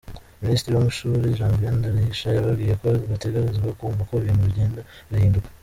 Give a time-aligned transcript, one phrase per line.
[0.43, 5.49] Ministre w'amashure, Janviere Ndirahisha, yababwiye ko bategerezwa kwumva ko ibintu bigenda birahinduka.